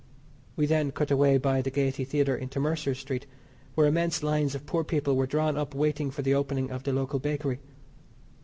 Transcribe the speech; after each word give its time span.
We 0.55 0.65
then 0.65 0.89
cut 0.91 1.11
away 1.11 1.37
by 1.37 1.61
the 1.61 1.69
Gaiety 1.69 2.03
Theatre 2.05 2.35
into 2.35 2.59
Mercer's 2.59 2.97
Street, 2.97 3.27
where 3.75 3.85
immense 3.85 4.23
lines 4.23 4.55
of 4.55 4.65
poor 4.65 4.83
people 4.83 5.15
were 5.15 5.27
drawn 5.27 5.55
up 5.55 5.75
waiting 5.75 6.09
for 6.09 6.23
the 6.23 6.33
opening 6.33 6.71
of 6.71 6.81
the 6.81 6.91
local 6.91 7.19
bakery. 7.19 7.59